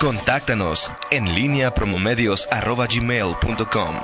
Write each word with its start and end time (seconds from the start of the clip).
Contáctanos 0.00 0.90
en 1.10 1.34
línea 1.34 1.72
promomedios.com. 1.72 3.94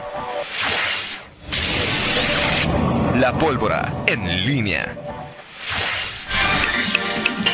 La 3.17 3.37
pólvora 3.39 3.93
en 4.07 4.47
línea. 4.47 4.97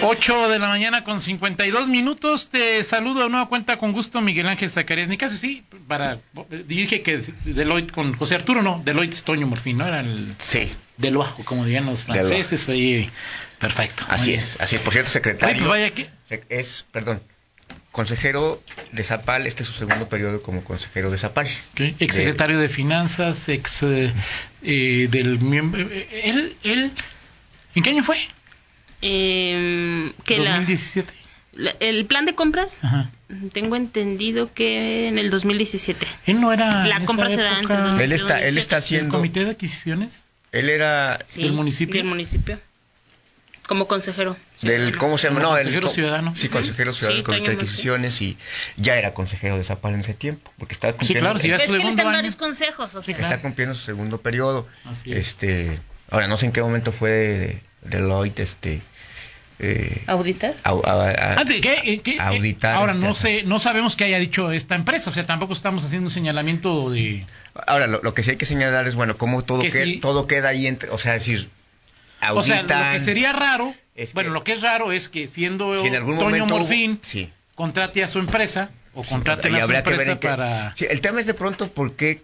8 0.02 0.48
de 0.50 0.58
la 0.58 0.68
mañana 0.68 1.02
con 1.02 1.20
52 1.20 1.88
minutos. 1.88 2.48
Te 2.48 2.84
saludo 2.84 3.24
de 3.24 3.30
nueva 3.30 3.48
cuenta 3.48 3.78
con 3.78 3.92
gusto, 3.92 4.20
Miguel 4.20 4.46
Ángel 4.46 4.70
Zacarías. 4.70 5.08
Ni 5.08 5.16
caso 5.16 5.36
sí, 5.36 5.64
para. 5.88 6.18
Dije 6.66 7.02
que 7.02 7.22
Deloitte 7.44 7.92
con 7.92 8.14
José 8.14 8.36
Arturo, 8.36 8.62
no. 8.62 8.82
Deloitte 8.84 9.14
es 9.14 9.24
Toño 9.24 9.46
Morfín, 9.46 9.78
¿no? 9.78 9.86
Era 9.86 10.00
el. 10.00 10.34
Sí. 10.38 10.70
Deloajo, 10.96 11.44
como 11.44 11.64
dirían 11.64 11.86
los 11.86 12.04
franceses. 12.04 12.68
Oye, 12.68 13.10
perfecto. 13.58 14.04
Así 14.08 14.34
es, 14.34 14.58
así 14.60 14.76
es. 14.76 14.82
Por 14.82 14.92
cierto, 14.92 15.10
secretario. 15.10 15.58
Pues 15.58 15.68
vaya 15.68 15.90
que... 15.90 16.08
Es, 16.48 16.86
perdón, 16.90 17.20
consejero 17.96 18.62
de 18.92 19.02
Zapal, 19.04 19.46
este 19.46 19.62
es 19.62 19.70
su 19.70 19.72
segundo 19.72 20.06
periodo 20.06 20.42
como 20.42 20.62
consejero 20.62 21.10
de 21.10 21.16
Zapal. 21.16 21.48
Ex 21.98 22.14
secretario 22.14 22.58
de... 22.58 22.68
Finanzas, 22.68 23.48
ex 23.48 23.82
eh, 23.84 24.12
eh, 24.62 25.08
del 25.10 25.38
miembro. 25.38 25.80
Eh, 25.90 26.06
él, 26.24 26.56
él, 26.62 26.90
¿en 27.74 27.82
qué 27.82 27.88
año 27.88 28.04
fue? 28.04 28.18
Eh, 29.00 30.12
que 30.24 30.36
2017. 30.36 31.10
La, 31.54 31.70
el 31.80 32.04
plan 32.04 32.26
de 32.26 32.34
compras, 32.34 32.84
Ajá. 32.84 33.10
tengo 33.54 33.76
entendido 33.76 34.52
que 34.52 35.08
en 35.08 35.16
el 35.16 35.30
2017. 35.30 36.06
Él 36.26 36.38
no 36.38 36.52
era. 36.52 36.86
La 36.86 37.02
compra 37.06 37.30
se 37.30 37.40
da 37.40 37.56
entre 37.56 38.04
Él 38.04 38.12
está, 38.12 38.42
él 38.46 38.58
está 38.58 38.76
haciendo. 38.76 39.06
¿El 39.06 39.12
comité 39.12 39.44
de 39.46 39.52
adquisiciones? 39.52 40.22
Él 40.52 40.68
era. 40.68 41.24
Sí, 41.26 41.44
¿Del 41.44 41.52
municipio? 41.52 41.96
Del 41.96 42.04
municipio. 42.04 42.60
Como 43.66 43.88
consejero. 43.88 44.36
Del, 44.62 44.96
¿Cómo 44.96 45.18
se 45.18 45.28
llama? 45.28 45.40
No, 45.40 45.50
consejero 45.50 45.86
el, 45.88 45.92
ciudadano. 45.92 46.34
Sí, 46.34 46.48
consejero 46.48 46.92
ciudadano 46.92 47.16
del 47.16 47.24
Comité 47.24 47.50
de 47.50 47.56
Adquisiciones 47.56 48.22
y 48.22 48.36
ya 48.76 48.96
era 48.96 49.12
consejero 49.12 49.56
de 49.56 49.64
Zapal 49.64 49.94
en 49.94 50.00
ese 50.00 50.14
tiempo, 50.14 50.52
porque 50.58 50.74
estaba 50.74 50.92
cumpliendo... 50.92 51.18
Sí, 51.18 51.24
claro, 51.24 51.38
si 51.40 51.48
ya 51.48 51.56
es 51.56 51.62
su 51.62 51.72
segundo 51.72 51.90
están 51.90 52.06
año. 52.06 52.16
varios 52.16 52.36
consejos, 52.36 52.94
o 52.94 53.02
sea. 53.02 53.16
Está 53.16 53.40
cumpliendo 53.40 53.74
su 53.74 53.82
segundo 53.82 54.18
periodo. 54.20 54.68
Así 54.84 55.12
es. 55.12 55.18
Este, 55.18 55.78
ahora 56.10 56.28
no 56.28 56.36
sé 56.38 56.46
en 56.46 56.52
qué 56.52 56.62
momento 56.62 56.92
fue 56.92 57.10
de, 57.10 57.58
Deloitte, 57.82 58.40
este... 58.40 58.82
Eh, 59.58 60.02
¿Auditar? 60.06 60.54
Au, 60.64 60.84
a, 60.84 61.08
a, 61.08 61.32
Ah, 61.40 61.44
¿sí? 61.46 61.62
¿Qué, 61.62 62.00
qué, 62.04 62.20
auditar. 62.20 62.76
Ahora, 62.76 62.92
este, 62.92 63.06
no 63.06 63.14
sé, 63.14 63.42
no 63.44 63.58
sabemos 63.58 63.96
qué 63.96 64.04
haya 64.04 64.18
dicho 64.18 64.52
esta 64.52 64.74
empresa, 64.74 65.08
o 65.08 65.14
sea, 65.14 65.24
tampoco 65.24 65.54
estamos 65.54 65.82
haciendo 65.82 66.08
un 66.08 66.10
señalamiento 66.10 66.90
de... 66.90 67.24
Ahora, 67.66 67.86
lo, 67.86 68.02
lo 68.02 68.12
que 68.12 68.22
sí 68.22 68.32
hay 68.32 68.36
que 68.36 68.44
señalar 68.44 68.86
es, 68.86 68.94
bueno, 68.94 69.16
cómo 69.16 69.42
todo, 69.42 69.60
Que 69.60 69.70
que, 69.70 69.84
sí. 69.84 69.96
todo 69.96 70.26
queda 70.26 70.50
ahí, 70.50 70.66
entre, 70.66 70.90
o 70.90 70.98
sea, 70.98 71.14
decir, 71.14 71.48
O 72.34 72.42
sea, 72.42 72.62
lo 72.62 72.68
que 72.92 73.00
sería 73.00 73.32
raro, 73.32 73.74
Es 73.94 74.12
bueno, 74.14 74.30
lo 74.30 74.44
que 74.44 74.52
es 74.52 74.62
raro 74.62 74.92
es 74.92 75.08
que 75.08 75.28
siendo 75.28 75.78
si 75.80 75.86
en 75.86 75.94
algún 75.96 76.16
Toño 76.18 76.28
momento 76.46 76.58
Morfín 76.58 76.98
sí. 77.02 77.30
contrate 77.54 78.02
a 78.04 78.08
su 78.08 78.18
empresa 78.18 78.70
o 78.94 79.02
contrate 79.04 79.48
a 79.48 79.62
su 79.62 79.68
que 79.68 79.76
empresa 79.76 80.20
para... 80.20 80.74
Sí, 80.76 80.86
el 80.88 81.00
tema 81.00 81.20
es 81.20 81.26
de 81.26 81.34
pronto 81.34 81.68
por 81.68 81.94
qué 81.94 82.22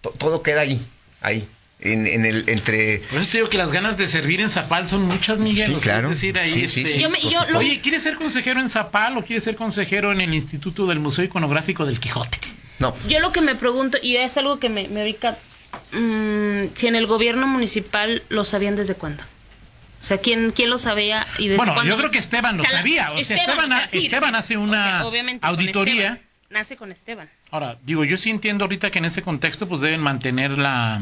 to- 0.00 0.14
todo 0.18 0.42
queda 0.42 0.60
ahí, 0.62 0.84
ahí, 1.20 1.46
en, 1.80 2.06
en 2.06 2.24
el, 2.24 2.48
entre... 2.48 2.98
Por 3.10 3.18
eso 3.20 3.28
te 3.30 3.38
digo 3.38 3.48
que 3.48 3.58
las 3.58 3.72
ganas 3.72 3.96
de 3.96 4.08
servir 4.08 4.40
en 4.40 4.50
Zapal 4.50 4.88
son 4.88 5.02
muchas, 5.02 5.38
Miguel. 5.38 5.66
Sí, 5.68 5.74
o 5.74 5.80
sea, 5.80 5.92
claro. 5.94 6.08
Es 6.10 6.14
decir, 6.16 6.38
ahí 6.38 6.52
Sí, 6.52 6.68
sí, 6.68 6.80
este, 6.82 6.92
sí, 6.94 7.00
Yo 7.00 7.10
me- 7.10 7.18
por 7.18 7.24
yo 7.24 7.30
supuesto. 7.30 7.52
lo- 7.52 7.58
Oye, 7.60 7.80
¿quieres 7.80 8.02
ser 8.02 8.16
consejero 8.16 8.60
en 8.60 8.68
Zapal 8.68 9.16
o 9.16 9.24
quieres 9.24 9.44
ser 9.44 9.56
consejero 9.56 10.12
en 10.12 10.20
el 10.20 10.34
Instituto 10.34 10.86
del 10.86 11.00
Museo 11.00 11.24
Iconográfico 11.24 11.86
del 11.86 12.00
Quijote? 12.00 12.38
No, 12.78 12.94
Yo 13.08 13.20
lo 13.20 13.32
que 13.32 13.40
me 13.40 13.54
pregunto, 13.54 13.98
y 14.02 14.16
es 14.16 14.36
algo 14.36 14.58
que 14.58 14.68
me, 14.68 14.88
me 14.88 15.04
ubica, 15.04 15.36
mm, 15.92 16.74
si 16.74 16.86
en 16.86 16.96
el 16.96 17.06
gobierno 17.06 17.46
municipal 17.46 18.22
lo 18.28 18.44
sabían 18.44 18.76
desde 18.76 18.94
cuándo. 18.94 19.22
O 20.00 20.04
sea, 20.04 20.18
¿quién, 20.18 20.50
quién 20.50 20.68
lo 20.68 20.78
sabía 20.78 21.26
y 21.38 21.44
desde 21.46 21.58
Bueno, 21.58 21.74
cuándo? 21.74 21.90
yo 21.92 21.96
creo 21.98 22.10
que 22.10 22.18
Esteban 22.18 22.56
lo 22.56 22.62
O 22.62 22.66
sea, 22.66 22.72
la- 22.74 22.78
sabía. 22.80 23.12
O 23.12 23.22
sea, 23.22 23.36
Esteban, 23.36 23.70
o 23.72 23.76
sea, 23.76 23.88
sí, 23.88 24.06
Esteban 24.06 24.34
hace 24.34 24.56
una 24.56 24.80
o 24.80 24.88
sea, 24.98 25.06
obviamente 25.06 25.40
con 25.40 25.50
auditoría. 25.50 26.08
Esteban. 26.14 26.32
Nace 26.50 26.76
con 26.76 26.92
Esteban. 26.92 27.30
Ahora, 27.50 27.78
digo, 27.84 28.04
yo 28.04 28.16
sí 28.18 28.28
entiendo 28.30 28.64
ahorita 28.64 28.90
que 28.90 28.98
en 28.98 29.04
ese 29.06 29.22
contexto 29.22 29.68
pues 29.68 29.80
deben 29.80 30.00
mantener 30.00 30.58
la... 30.58 31.00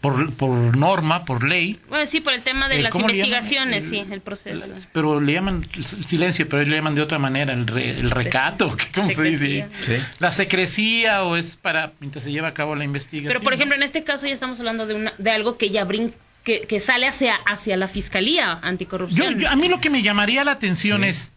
Por, 0.00 0.32
por 0.34 0.76
norma, 0.76 1.24
por 1.24 1.42
ley, 1.42 1.76
Bueno, 1.88 2.06
sí, 2.06 2.20
por 2.20 2.32
el 2.32 2.42
tema 2.42 2.68
de 2.68 2.78
Eh, 2.78 2.82
las 2.82 2.94
investigaciones, 2.94 3.84
El- 3.84 3.90
sí, 3.90 4.12
el 4.12 4.20
proceso. 4.20 4.66
pero 4.92 5.20
le 5.20 5.32
llaman 5.32 5.66
el 5.74 5.84
silencio, 5.84 6.48
pero 6.48 6.62
le 6.62 6.76
llaman 6.76 6.94
de 6.94 7.02
otra 7.02 7.18
manera, 7.18 7.52
el, 7.52 7.66
re- 7.66 7.98
el 7.98 8.08
recato, 8.12 8.76
¿qué- 8.76 8.92
¿cómo 8.94 9.10
se 9.10 9.22
dice? 9.24 9.66
Secrecía. 9.68 9.68
sí. 9.98 10.02
La 10.20 10.30
secrecía 10.30 11.24
o 11.24 11.34
es 11.36 11.56
para 11.56 11.92
mientras 11.98 12.22
se 12.22 12.30
lleva 12.30 12.46
a 12.46 12.54
cabo 12.54 12.76
la 12.76 12.84
investigación. 12.84 13.32
Pero, 13.32 13.42
por 13.42 13.54
ejemplo, 13.54 13.74
en 13.76 13.82
este 13.82 14.04
caso 14.04 14.28
ya 14.28 14.34
estamos 14.34 14.60
hablando 14.60 14.86
de, 14.86 14.94
una, 14.94 15.12
de 15.18 15.30
algo 15.32 15.58
que 15.58 15.70
ya 15.70 15.84
brin 15.84 16.14
que, 16.44 16.60
que 16.60 16.78
sale 16.78 17.08
hacia, 17.08 17.34
hacia 17.34 17.76
la 17.76 17.88
Fiscalía 17.88 18.60
Yo, 18.62 18.68
Anticorrupción. 18.68 19.38
yo- 19.40 19.50
a 19.50 19.56
mí 19.56 19.68
lo 19.68 19.80
que 19.80 19.90
me 19.90 20.02
llamaría 20.02 20.44
la 20.44 20.52
atención 20.52 21.02
Sí. 21.02 21.08
es, 21.08 21.32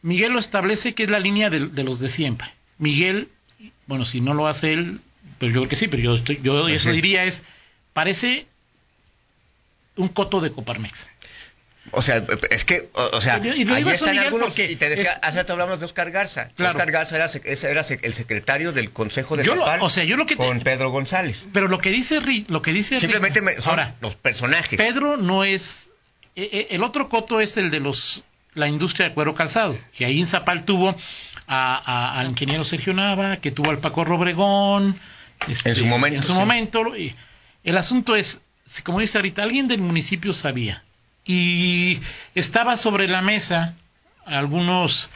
Miguel 0.00 0.32
lo 0.32 0.38
establece 0.38 0.94
que 0.94 1.02
es 1.04 1.10
la 1.10 1.18
línea 1.20 1.50
de, 1.50 1.66
de 1.66 1.84
los 1.84 2.00
de 2.00 2.08
siempre. 2.08 2.48
Miguel, 2.78 3.28
bueno, 3.86 4.06
si 4.06 4.20
no 4.22 4.32
lo 4.34 4.46
hace 4.48 4.72
él, 4.72 5.00
pues 5.38 5.52
yo 5.52 5.60
creo 5.60 5.68
que 5.68 5.76
sí, 5.76 5.88
pero 5.88 6.02
yo, 6.02 6.14
estoy- 6.14 6.40
yo 6.42 6.68
eso 6.68 6.90
diría 6.92 7.24
es, 7.24 7.42
parece 7.92 8.46
un 9.96 10.08
coto 10.08 10.40
de 10.40 10.50
Coparmex. 10.52 11.06
O 11.90 12.00
sea, 12.00 12.24
es 12.50 12.64
que, 12.64 12.88
o, 12.94 13.16
o 13.18 13.20
sea, 13.20 13.38
Y 13.44 13.48
ahí 13.50 13.60
están 13.62 14.10
Miguel, 14.12 14.18
algunos, 14.20 14.58
y 14.58 14.74
te 14.76 14.88
decía, 14.88 15.12
es- 15.12 15.18
hace 15.20 15.38
rato 15.40 15.52
hablamos 15.52 15.80
de 15.80 15.84
Oscar 15.84 16.10
Garza. 16.10 16.48
Claro. 16.56 16.78
Oscar 16.78 16.90
Garza 16.90 17.16
era, 17.16 17.26
era 17.70 17.82
el 18.02 18.12
secretario 18.14 18.72
del 18.72 18.90
Consejo 18.90 19.36
de 19.36 19.44
Yo 19.44 19.54
lo- 19.54 19.60
Zapal 19.64 19.82
o 19.82 19.90
sea, 19.90 20.02
yo 20.04 20.16
lo 20.16 20.24
que 20.24 20.34
te- 20.34 20.46
con 20.46 20.60
Pedro 20.60 20.90
González. 20.90 21.44
Pero 21.52 21.68
lo 21.68 21.78
que 21.78 21.90
dice 21.90 22.20
lo 22.48 22.62
que 22.62 22.72
dice 22.72 22.98
Simplemente 22.98 23.42
me- 23.42 23.56
son 23.60 23.72
ahora 23.78 23.94
los 24.00 24.16
personajes. 24.16 24.78
Pedro 24.78 25.18
no 25.18 25.44
es 25.44 25.88
eh, 26.36 26.48
eh, 26.52 26.66
el 26.70 26.82
otro 26.82 27.08
coto 27.10 27.40
es 27.40 27.56
el 27.58 27.70
de 27.70 27.80
los 27.80 28.22
la 28.54 28.66
industria 28.66 29.08
de 29.10 29.14
cuero 29.14 29.34
calzado 29.34 29.78
que 29.96 30.04
ahí 30.06 30.20
en 30.20 30.26
Zapal 30.26 30.64
tuvo 30.64 30.96
a- 31.46 31.76
a- 31.76 32.18
al 32.18 32.28
ingeniero 32.30 32.64
Sergio 32.64 32.94
Nava 32.94 33.36
que 33.36 33.50
tuvo 33.50 33.70
al 33.70 33.78
Paco 33.78 34.04
Robregón 34.04 34.98
este, 35.48 35.70
En 35.70 35.76
su 35.76 35.86
momento, 35.86 36.16
en 36.16 36.22
su 36.22 36.32
sí. 36.32 36.38
momento 36.38 36.96
y 36.96 37.14
el 37.64 37.76
asunto 37.78 38.16
es 38.16 38.40
si 38.66 38.82
como 38.82 39.00
dice 39.00 39.18
ahorita 39.18 39.42
alguien 39.42 39.68
del 39.68 39.80
municipio 39.80 40.32
sabía 40.34 40.82
y 41.24 42.00
estaba 42.34 42.76
sobre 42.76 43.08
la 43.08 43.22
mesa 43.22 43.74
algunos 44.26 45.08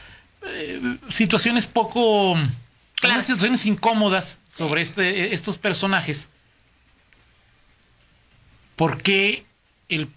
eh, 0.47 0.81
situaciones 1.09 1.67
poco 1.67 2.35
Claro. 2.35 3.13
algunas 3.15 3.27
situaciones 3.27 3.67
incómodas 3.67 4.41
sobre 4.51 4.83
este 4.83 5.33
estos 5.35 5.57
personajes 5.59 6.29
¿por 8.77 9.01
qué 9.03 9.45
el, 9.89 10.09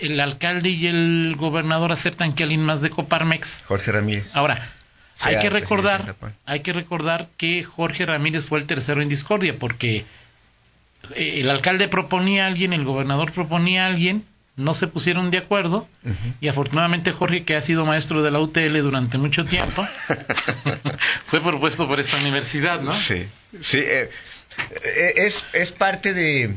el 0.00 0.20
alcalde 0.20 0.70
y 0.70 0.86
el 0.86 1.34
gobernador 1.36 1.92
aceptan 1.92 2.32
que 2.34 2.42
alguien 2.44 2.62
más 2.64 2.80
de 2.80 2.90
Coparmex? 2.90 3.62
Jorge 3.66 3.92
Ramírez. 3.92 4.34
Ahora, 4.34 4.66
hay 5.20 5.34
que 5.40 5.50
presidente 5.50 5.54
de 5.54 5.60
recordar, 5.60 6.16
hay 6.46 6.60
que 6.60 6.72
recordar 6.72 7.28
que 7.36 7.64
Jorge 7.64 8.06
Ramírez 8.06 8.44
fue 8.44 8.58
el 8.58 8.66
tercero 8.66 9.02
en 9.02 9.08
discordia, 9.08 9.56
porque 9.58 10.04
eh, 11.14 11.40
el 11.40 11.50
alcalde 11.50 11.88
proponía 11.88 12.44
a 12.44 12.46
alguien, 12.46 12.72
el 12.72 12.84
gobernador 12.84 13.32
proponía 13.32 13.84
a 13.84 13.88
alguien, 13.88 14.24
no 14.56 14.74
se 14.74 14.88
pusieron 14.88 15.30
de 15.30 15.38
acuerdo, 15.38 15.88
y 16.40 16.48
afortunadamente 16.48 17.12
Jorge, 17.12 17.44
que 17.44 17.54
ha 17.54 17.62
sido 17.62 17.86
maestro 17.86 18.22
de 18.22 18.32
la 18.32 18.40
UTL 18.40 18.76
durante 18.80 19.16
mucho 19.16 19.44
tiempo, 19.44 19.86
fue 21.26 21.40
propuesto 21.40 21.86
por 21.86 22.00
esta 22.00 22.16
universidad, 22.16 22.80
¿no? 22.80 22.92
Sí, 22.92 23.26
sí, 23.60 23.78
eh, 23.78 24.10
eh, 24.84 25.12
es, 25.16 25.44
es 25.52 25.70
parte 25.70 26.12
de, 26.12 26.56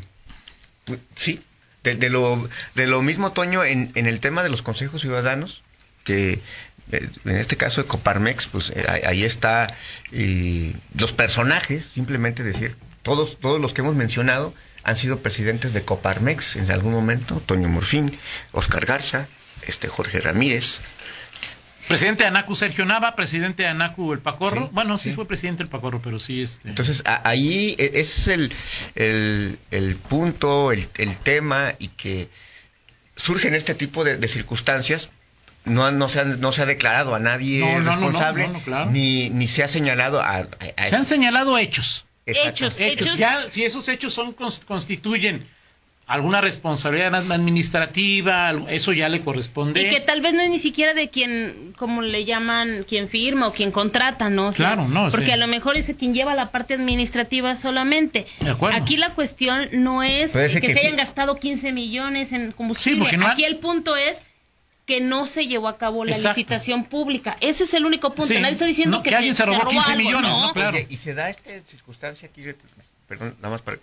sí, 1.16 1.41
de, 1.83 1.95
de 1.95 2.09
lo, 2.09 2.49
de 2.73 2.88
lo 2.88 3.03
mismo, 3.03 3.33
Toño, 3.33 3.63
en, 3.63 3.91
en 3.93 4.07
el 4.07 4.19
tema 4.19 4.41
de 4.41 4.49
los 4.49 4.63
consejos 4.63 5.01
ciudadanos, 5.01 5.61
que 6.03 6.39
en 6.91 7.35
este 7.37 7.57
caso 7.57 7.81
de 7.81 7.87
Coparmex, 7.87 8.47
pues 8.47 8.71
eh, 8.75 8.85
ahí- 9.05 9.23
está 9.23 9.73
y 10.11 10.75
los 10.97 11.13
personajes, 11.13 11.85
simplemente 11.85 12.43
decir, 12.43 12.75
todos, 13.03 13.37
todos 13.39 13.59
los 13.61 13.73
que 13.73 13.81
hemos 13.81 13.95
mencionado 13.95 14.53
han 14.83 14.95
sido 14.95 15.19
presidentes 15.19 15.73
de 15.73 15.83
Coparmex 15.83 16.55
en 16.57 16.69
algún 16.71 16.91
momento, 16.93 17.41
Toño 17.45 17.67
Morfín, 17.69 18.17
Oscar 18.51 18.85
Garza, 18.85 19.27
este 19.67 19.87
Jorge 19.87 20.19
Ramírez, 20.21 20.79
Presidente 21.87 22.23
de 22.23 22.27
ANACU 22.29 22.55
Sergio 22.55 22.85
Nava, 22.85 23.16
presidente 23.17 23.63
de 23.63 23.69
ANACU 23.69 24.13
el 24.13 24.19
Pacorro. 24.19 24.63
Sí, 24.66 24.69
bueno, 24.72 24.97
sí, 24.97 25.09
sí. 25.09 25.16
fue 25.16 25.27
presidente 25.27 25.63
el 25.63 25.67
Pacorro, 25.67 25.99
pero 26.01 26.19
sí 26.19 26.41
este. 26.41 26.69
Entonces, 26.69 27.01
a- 27.05 27.27
ahí 27.27 27.75
e- 27.77 27.91
ese 27.95 28.01
es 28.01 28.27
el, 28.29 28.53
el, 28.95 29.59
el 29.72 29.95
punto, 29.95 30.72
el, 30.72 30.87
el 30.97 31.17
tema, 31.17 31.73
y 31.79 31.89
que 31.89 32.29
surgen 33.17 33.55
este 33.55 33.75
tipo 33.75 34.03
de, 34.05 34.16
de 34.17 34.27
circunstancias. 34.29 35.09
No, 35.66 35.91
no, 35.91 36.09
se 36.09 36.19
ha, 36.22 36.23
no 36.23 36.52
se 36.52 36.63
ha 36.63 36.66
declarado 36.66 37.13
a 37.16 37.19
nadie 37.19 37.59
No, 37.59 37.79
no, 37.79 37.79
no, 37.79 37.84
no, 37.84 37.91
responsable, 38.08 38.47
no, 38.47 38.53
no, 38.53 38.59
claro. 38.61 38.90
ni, 38.91 39.29
ni 39.29 39.47
se 39.47 39.63
ha 39.63 39.67
señalado 39.67 40.19
a... 40.22 40.37
a- 40.37 40.47
a- 40.78 40.87
Se 40.90 40.96
han 40.96 41.05
señalado 41.05 41.58
hechos. 41.58 42.05
Hechos, 42.25 42.79
hechos. 42.79 43.17
Ya, 43.17 43.47
si 43.49 43.63
esos 43.66 43.87
hechos 43.87 44.13
son 44.13 44.35
cons- 44.35 44.63
constituyen 44.66 45.46
alguna 46.08 46.41
responsabilidad 46.41 47.13
administrativa, 47.75 48.52
eso 48.69 48.91
ya 48.93 49.08
le 49.09 49.22
corresponde. 49.22 49.81
Y 49.81 49.90
que 49.90 49.99
tal 50.02 50.22
vez 50.22 50.34
no 50.34 50.41
es 50.41 50.49
ni 50.49 50.59
siquiera 50.59 50.93
de 50.93 51.09
quien, 51.09 51.73
como 51.78 52.02
le 52.02 52.25
llaman, 52.25 52.85
quien 52.87 53.08
firma 53.08 53.47
o 53.47 53.53
quien 53.53 53.72
contrata, 53.72 54.29
¿no? 54.29 54.47
O 54.49 54.53
sea, 54.53 54.73
Claro, 54.73 54.87
no, 54.87 55.09
Porque 55.09 55.28
sí. 55.28 55.31
a 55.31 55.37
lo 55.37 55.47
mejor 55.47 55.78
es 55.78 55.91
quien 55.97 56.13
lleva 56.13 56.35
la 56.35 56.52
parte 56.52 56.73
administrativa 56.73 57.55
solamente. 57.55 58.25
De 58.40 58.49
acuerdo. 58.52 58.78
Aquí 58.78 58.97
la 58.97 59.11
cuestión 59.11 59.67
no 59.73 60.03
es 60.03 60.34
que, 60.34 60.49
se 60.73 60.79
hayan 60.79 60.96
gastado 60.97 61.37
15 61.37 61.72
millones 61.72 62.31
en 62.31 62.52
combustible. 62.52 62.97
Sí, 62.97 63.02
porque 63.02 63.17
no 63.17 63.28
ha- 63.28 63.31
Aquí 63.31 63.46
el 63.46 63.58
punto 63.58 63.96
es 63.96 64.22
que 64.91 64.99
no 64.99 65.26
se 65.26 65.47
llevó 65.47 65.70
a 65.70 65.78
cabo 65.78 66.03
la 66.03 66.11
Exacto. 66.11 66.38
licitación 66.38 66.84
pública. 66.84 67.38
Ese 67.40 67.64
es 67.64 67.73
el 67.73 67.85
único 67.85 68.09
punto. 68.09 68.26
Sí, 68.34 68.40
Nadie 68.40 68.52
está 68.53 68.66
diciendo 68.66 68.97
no, 68.97 69.03
que, 69.03 69.11
que 69.11 69.16
alguien 69.16 69.35
se 69.35 69.46
robó 69.46 69.70
15 69.70 69.91
algo, 69.91 69.97
millones, 70.03 70.29
¿no? 70.32 70.47
¿no? 70.47 70.53
Claro. 70.53 70.76
Oye, 70.76 70.88
y 70.90 70.97
se 70.97 71.14
da 71.14 71.29
esta 71.29 71.49
circunstancia 71.70 72.28
aquí, 72.28 72.43
perdón, 73.08 73.35
nada 73.38 73.52
más 73.52 73.61
para... 73.61 73.78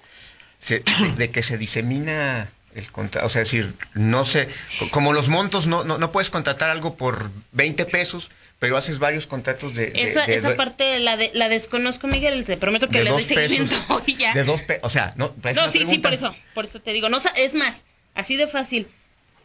se- 0.61 0.83
de, 1.17 1.31
que 1.31 1.43
se 1.43 1.57
disemina 1.57 2.51
el 2.75 2.91
contrato, 2.93 3.27
o 3.27 3.31
sea, 3.31 3.41
es 3.41 3.51
decir, 3.51 3.73
no 3.95 4.27
sé, 4.27 4.49
co- 4.79 4.91
como 4.91 5.15
los 5.15 5.31
montos, 5.31 5.67
no, 5.67 5.83
no, 5.83 5.97
no 5.97 6.13
puedes 6.13 6.29
contratar 6.29 6.69
algo 6.69 6.95
por 6.97 7.31
20 7.53 7.87
pesos, 7.87 8.31
pero 8.59 8.77
haces 8.77 8.99
varios 8.99 9.27
contratos 9.27 9.75
de... 9.75 9.87
de- 9.91 10.03
Esa, 10.03 10.27
de- 10.27 10.35
esa 10.37 10.51
de- 10.51 10.57
parte 10.57 10.99
la, 10.99 11.17
de, 11.17 11.31
la 11.33 11.49
desconozco, 11.49 12.07
Miguel. 12.07 12.45
Te 12.45 12.59
prometo 12.59 12.89
que 12.91 13.03
le 13.03 13.09
doy 13.11 13.23
dos 13.23 13.33
pesos, 13.33 13.45
seguimiento 13.71 14.03
y 14.07 14.17
ya. 14.17 14.35
De 14.35 14.45
dos 14.45 14.61
pesos, 14.61 14.85
o 14.85 14.91
sea, 14.91 15.15
no... 15.17 15.33
No, 15.55 15.73
sí, 15.73 15.79
sí, 15.79 15.99
pregunta. 15.99 16.03
por 16.03 16.13
eso, 16.13 16.35
por 16.53 16.65
eso 16.67 16.81
te 16.81 16.93
digo. 16.93 17.09
No, 17.09 17.17
es 17.37 17.55
más, 17.55 17.85
así 18.15 18.37
de 18.37 18.47
fácil. 18.47 18.89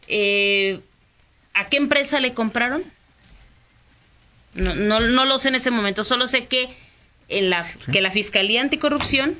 Eh, 0.08 0.80
¿A 1.54 1.68
qué 1.68 1.76
empresa 1.76 2.20
le 2.20 2.34
compraron? 2.34 2.82
No, 4.54 4.74
no, 4.74 5.00
no 5.00 5.24
lo 5.24 5.38
sé 5.38 5.48
en 5.48 5.56
ese 5.56 5.70
momento, 5.70 6.04
solo 6.04 6.28
sé 6.28 6.46
que, 6.46 6.68
en 7.28 7.50
la, 7.50 7.66
que 7.92 8.00
la 8.00 8.10
Fiscalía 8.10 8.60
Anticorrupción 8.60 9.36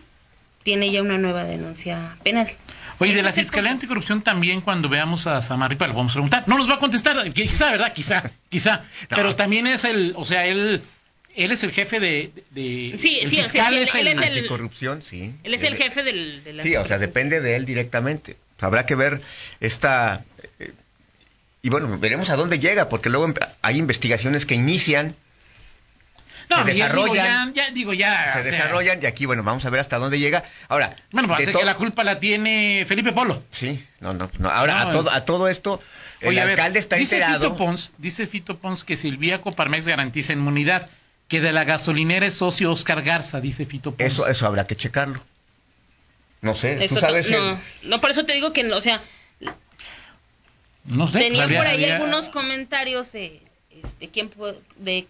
tiene 0.65 0.91
ya 0.91 1.03
una 1.03 1.19
nueva 1.19 1.45
denuncia 1.45 2.17
penal. 2.25 2.51
Oye, 2.99 3.15
de 3.15 3.23
la 3.23 3.33
Fiscalía. 3.33 3.71
Anticorrupción 3.73 4.23
también 4.23 4.61
cuando 4.61 4.89
veamos 4.89 5.27
a 5.27 5.41
Samarripa 5.43 5.87
le 5.87 5.93
vamos 5.93 6.13
a 6.13 6.15
preguntar. 6.15 6.45
No 6.47 6.57
nos 6.59 6.69
va 6.69 6.75
a 6.75 6.79
contestar, 6.79 7.31
quizá, 7.33 7.71
¿verdad? 7.73 7.93
Quizá, 7.93 8.31
quizá. 8.49 8.79
No. 9.11 9.17
Pero 9.17 9.37
también 9.37 9.67
es 9.67 9.85
el, 9.85 10.15
o 10.17 10.25
sea, 10.25 10.47
él, 10.47 10.81
él 11.37 11.51
es 11.53 11.63
el 11.65 11.71
jefe 11.73 12.01
de... 12.01 12.31
de- 12.51 12.97
Sí, 12.99 13.19
el 13.21 13.29
sí, 13.29 13.37
o 13.41 13.45
sea, 13.45 13.65
fiscal 13.65 13.75
sí, 13.75 13.81
es 13.81 13.95
él 13.95 14.07
el... 14.09 14.19
es 14.19 14.27
el- 14.27 14.37
Anticorrupción, 14.39 15.03
sí. 15.03 15.33
Él 15.45 15.55
es 15.55 15.63
el 15.65 15.77
jefe 15.77 16.03
del, 16.03 16.43
de 16.45 16.53
la 16.55 16.63
Sí, 16.63 16.75
o 16.77 16.87
sea, 16.87 16.99
depende 16.99 17.41
de 17.41 17.57
él 17.57 17.67
directamente. 17.67 18.37
Habrá 18.61 18.87
que 18.87 18.95
ver 18.97 19.21
esta... 19.61 20.25
y 21.65 21.71
bueno, 21.71 21.99
veremos 21.99 22.31
a 22.31 22.37
dónde 22.37 22.59
llega, 22.61 22.89
porque 22.89 23.09
luego 23.09 23.33
hay 23.63 23.79
investigaciones 23.79 24.45
que 24.47 24.55
inician, 24.55 25.17
No, 26.51 26.57
se 26.59 26.65
digo, 26.65 26.75
desarrollan, 26.85 27.55
ya, 27.55 27.67
ya, 27.69 27.73
digo, 27.73 27.93
ya. 27.95 28.33
se 28.35 28.41
o 28.41 28.43
sea, 28.43 28.53
desarrollan, 28.53 29.03
y 29.03 29.07
aquí, 29.07 29.25
bueno, 29.27 29.43
vamos 29.43 29.65
a 29.65 29.71
ver 29.71 29.81
hasta 29.81 29.97
dónde 29.99 30.19
llega. 30.19 30.45
Ahora, 30.69 30.95
Bueno, 31.11 31.27
parece 31.29 31.53
to- 31.53 31.59
que 31.59 31.65
la 31.65 31.75
culpa 31.77 32.05
la 32.05 32.21
tiene 32.21 32.85
Felipe 32.87 33.13
Polo. 33.13 33.43
Sí, 33.51 33.83
no, 34.01 34.13
no, 34.13 34.31
no. 34.39 34.51
Ahora, 34.51 34.85
No, 34.85 34.91
a, 34.91 34.93
todo, 34.93 35.11
a 35.11 35.25
todo 35.25 35.49
esto, 35.49 35.81
el 36.21 36.29
Oye, 36.29 36.41
ver, 36.41 36.51
alcalde 36.51 36.79
está 36.81 36.97
dice 36.97 37.17
enterado... 37.17 37.45
Fito 37.45 37.57
Pons, 37.57 37.93
dice 37.99 38.27
Fito 38.27 38.59
Pons 38.59 38.85
que 38.85 38.97
Silvia 38.97 39.41
Coparmex 39.41 39.87
garantiza 39.89 40.33
inmunidad, 40.35 40.89
que 41.29 41.41
de 41.41 41.53
la 41.53 41.65
gasolinera 41.65 42.27
es 42.27 42.35
socio 42.35 42.71
Oscar 42.71 43.03
Garza, 43.03 43.41
dice 43.41 43.65
Fito 43.65 43.93
Pons. 43.95 44.13
Eso, 44.13 44.29
eso 44.29 44.47
habrá 44.47 44.67
que 44.67 44.77
checarlo. 44.77 45.25
No 46.43 46.55
sé, 46.55 46.85
Eso 46.85 46.97
tú 46.97 47.01
sabes... 47.01 47.27
ta- 47.27 47.37
el- 47.37 47.43
no, 47.43 47.61
no, 47.85 48.01
por 48.03 48.11
eso 48.11 48.27
te 48.27 48.35
digo 48.35 48.53
que, 48.53 48.65
no, 48.65 48.77
o 48.77 48.83
sea, 48.83 49.01
no 50.87 51.09
sé. 51.09 51.19
tenía 51.21 51.45
habría- 51.45 51.59
por 51.61 51.67
ahí 51.67 51.75
habría- 51.75 51.97
algunos 51.97 52.29
comentarios 52.29 53.13
de, 53.13 53.41
este, 53.83 54.09
quién 54.09 54.31
de 54.77 55.07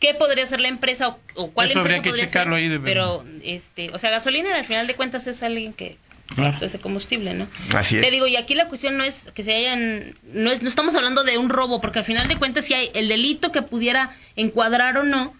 qué 0.00 0.14
podría 0.14 0.44
hacer 0.44 0.60
la 0.60 0.68
empresa 0.68 1.08
o, 1.08 1.18
o 1.34 1.50
cuál 1.50 1.70
Eso 1.70 1.80
habría 1.80 1.96
empresa 1.96 2.02
que 2.04 2.10
podría 2.10 2.26
checarlo 2.26 2.56
ser, 2.56 2.62
ahí 2.64 2.68
de 2.68 2.80
pero 2.80 3.24
este 3.42 3.90
o 3.94 3.98
sea 3.98 4.10
gasolina 4.10 4.54
al 4.54 4.64
final 4.64 4.86
de 4.86 4.94
cuentas 4.94 5.26
es 5.26 5.42
alguien 5.42 5.72
que 5.72 5.96
Claro. 6.34 6.56
hace 6.60 6.80
combustible 6.80 7.34
no 7.34 7.46
Así 7.74 7.96
es. 7.96 8.02
te 8.02 8.10
digo 8.10 8.26
y 8.26 8.34
aquí 8.36 8.54
la 8.54 8.66
cuestión 8.66 8.96
no 8.98 9.04
es 9.04 9.30
que 9.32 9.44
se 9.44 9.54
hayan 9.54 10.16
no 10.24 10.50
es 10.50 10.60
no 10.60 10.68
estamos 10.68 10.94
hablando 10.96 11.22
de 11.22 11.38
un 11.38 11.48
robo 11.48 11.80
porque 11.80 12.00
al 12.00 12.04
final 12.04 12.26
de 12.26 12.36
cuentas 12.36 12.64
si 12.66 12.74
hay 12.74 12.90
el 12.94 13.06
delito 13.08 13.52
que 13.52 13.62
pudiera 13.62 14.10
encuadrar 14.34 14.98
o 14.98 15.04
no 15.04 15.32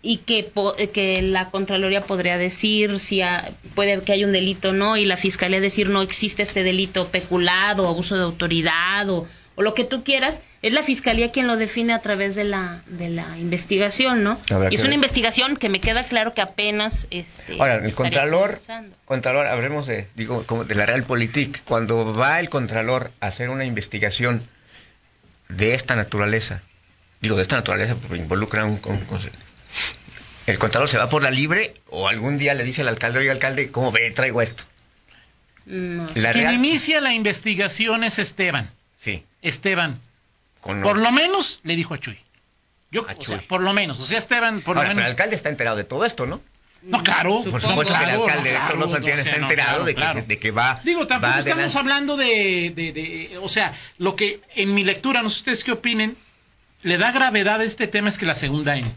y 0.00 0.18
que 0.18 0.44
po- 0.44 0.76
eh, 0.78 0.90
que 0.90 1.22
la 1.22 1.50
contraloría 1.50 2.02
podría 2.02 2.38
decir 2.38 3.00
si 3.00 3.20
ha- 3.20 3.48
puede 3.74 4.00
que 4.02 4.12
hay 4.12 4.24
un 4.24 4.32
delito 4.32 4.70
o 4.70 4.72
no 4.72 4.96
y 4.96 5.04
la 5.04 5.16
fiscalía 5.16 5.60
decir 5.60 5.88
no 5.90 6.02
existe 6.02 6.42
este 6.42 6.62
delito 6.62 7.08
peculado 7.08 7.88
abuso 7.88 8.16
de 8.16 8.22
autoridad 8.22 9.08
o, 9.10 9.26
o 9.56 9.62
lo 9.62 9.74
que 9.74 9.82
tú 9.84 10.04
quieras 10.04 10.40
es 10.62 10.72
la 10.72 10.82
fiscalía 10.84 11.30
quien 11.32 11.46
lo 11.48 11.56
define 11.56 11.92
a 11.94 11.98
través 12.00 12.36
de 12.36 12.44
la 12.44 12.82
de 12.86 13.08
la 13.10 13.38
investigación 13.38 14.22
no 14.22 14.38
y 14.70 14.74
es 14.76 14.80
una 14.82 14.90
ver. 14.90 14.94
investigación 14.94 15.56
que 15.56 15.68
me 15.68 15.80
queda 15.80 16.04
claro 16.04 16.32
que 16.32 16.42
apenas 16.42 17.08
este 17.10 17.54
Ahora, 17.58 17.76
el 17.76 17.92
Contralor. 17.92 18.60
Contralor, 19.04 19.46
hablemos 19.46 19.86
de, 19.86 20.06
digo, 20.14 20.44
como 20.46 20.64
de 20.64 20.74
la 20.76 20.86
Realpolitik, 20.86 21.62
cuando 21.64 22.14
va 22.14 22.38
el 22.38 22.48
Contralor 22.50 23.10
a 23.20 23.26
hacer 23.26 23.50
una 23.50 23.64
investigación 23.64 24.42
de 25.48 25.74
esta 25.74 25.96
naturaleza, 25.96 26.62
digo 27.20 27.34
de 27.36 27.42
esta 27.42 27.56
naturaleza 27.56 27.94
porque 27.96 28.16
involucra 28.22 28.64
un- 28.64 28.80
el 30.50 30.58
Contralor 30.58 30.88
se 30.88 30.98
va 30.98 31.08
por 31.08 31.22
la 31.22 31.30
libre 31.30 31.74
o 31.90 32.08
algún 32.08 32.38
día 32.38 32.54
le 32.54 32.64
dice 32.64 32.80
al 32.82 32.88
alcalde, 32.88 33.18
oiga 33.20 33.32
alcalde, 33.32 33.70
¿cómo 33.70 33.92
ve? 33.92 34.10
Traigo 34.10 34.40
esto. 34.42 34.64
No. 35.66 36.04
La 36.14 36.32
Quien 36.32 36.44
Real, 36.46 36.54
inicia 36.54 37.00
la 37.00 37.12
investigación 37.12 38.04
es 38.04 38.18
Esteban. 38.18 38.70
sí, 38.98 39.24
Esteban, 39.42 40.00
con 40.60 40.80
por 40.82 40.96
lo 40.96 41.12
menos 41.12 41.60
le 41.62 41.76
dijo 41.76 41.94
a 41.94 41.98
Chuy. 41.98 42.18
Yo, 42.90 43.02
A 43.08 43.12
o 43.12 43.22
sea, 43.24 43.36
Chuy. 43.38 43.46
por 43.46 43.60
lo 43.60 43.72
menos. 43.74 44.00
O 44.00 44.04
sea, 44.06 44.18
Esteban, 44.18 44.62
por 44.62 44.76
Ahora, 44.78 44.88
lo 44.88 44.94
pero 44.94 45.00
el 45.00 45.04
menos. 45.04 45.10
alcalde 45.10 45.36
está 45.36 45.50
enterado 45.50 45.76
de 45.76 45.84
todo 45.84 46.04
esto, 46.06 46.24
¿no? 46.26 46.40
No, 46.80 47.02
claro, 47.02 47.42
Por 47.42 47.60
supuesto 47.60 47.92
que 47.92 48.04
el 48.04 48.10
alcalde 48.10 48.50
claro, 48.50 48.64
Héctor 48.64 48.78
López 48.78 48.92
Santillana 48.94 49.20
o 49.20 49.24
sea, 49.24 49.32
está 49.32 49.40
no, 49.40 49.50
enterado 49.50 49.70
claro, 49.70 49.84
de, 49.84 49.94
que, 49.94 50.00
claro. 50.00 50.22
de 50.26 50.38
que 50.38 50.50
va. 50.52 50.80
Digo, 50.84 51.06
tampoco 51.08 51.32
va 51.32 51.38
estamos 51.40 51.56
adelante. 51.74 51.78
hablando 51.78 52.16
de, 52.16 52.72
de- 52.74 52.92
de- 52.92 53.38
O 53.42 53.48
sea, 53.48 53.74
lo 53.98 54.14
que 54.16 54.40
en 54.54 54.74
mi 54.74 54.84
lectura, 54.84 55.22
no 55.22 55.28
sé 55.28 55.38
ustedes 55.38 55.64
qué 55.64 55.72
opinen, 55.72 56.16
le 56.82 56.96
da 56.96 57.10
gravedad 57.12 57.60
a 57.60 57.64
este 57.64 57.88
tema 57.88 58.08
es 58.08 58.16
que 58.16 58.26
la 58.26 58.36
segunda 58.36 58.76
en, 58.76 58.90